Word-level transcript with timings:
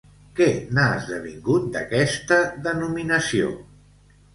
Què 0.37 0.47
n'ha 0.77 0.85
esdevingut 1.01 1.69
d'aquesta 1.77 2.43
denominació? 2.67 3.57